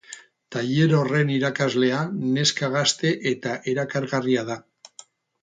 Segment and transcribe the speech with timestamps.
[0.53, 1.99] Tailer horren irakaslea
[2.39, 4.59] neska gazte eta erakargarria da.